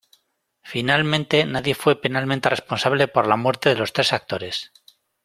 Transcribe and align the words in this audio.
Finalmente, 0.63 1.45
nadie 1.45 1.75
fue 1.75 1.95
penalmente 2.01 2.49
responsable 2.49 3.07
por 3.07 3.27
la 3.27 3.35
muerte 3.37 3.69
de 3.69 3.75
los 3.75 3.93
tres 3.93 4.13
actores. 4.13 4.71